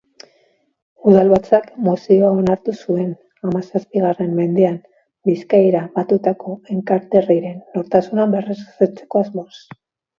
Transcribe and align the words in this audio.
Udalbatzak 1.11 1.67
mozioa 1.87 2.31
onartu 2.37 2.75
zuen, 2.79 3.13
hamazazpigarren 3.49 4.33
mendean 4.41 4.81
Bizkaira 5.33 5.85
batutako 6.01 6.59
Enkarterriren 6.81 7.65
nortasuna 7.79 8.31
berrezartzeko 8.37 9.27
asmoz. 9.27 9.51